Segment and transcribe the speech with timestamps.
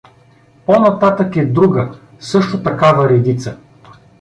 [0.65, 3.57] По-нататък е друга, също такава редица.